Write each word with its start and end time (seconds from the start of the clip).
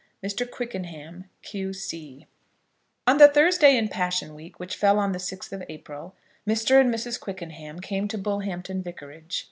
MR. 0.23 0.49
QUICKENHAM, 0.49 1.25
Q.C. 1.43 2.25
On 3.05 3.19
the 3.19 3.27
Thursday 3.27 3.77
in 3.77 3.87
Passion 3.87 4.33
week, 4.33 4.59
which 4.59 4.75
fell 4.75 4.97
on 4.97 5.11
the 5.11 5.19
6th 5.19 5.51
of 5.51 5.61
April, 5.69 6.15
Mr. 6.47 6.81
and 6.81 6.91
Mrs. 6.91 7.19
Quickenham 7.19 7.79
came 7.81 8.07
to 8.07 8.17
Bullhampton 8.17 8.81
Vicarage. 8.81 9.39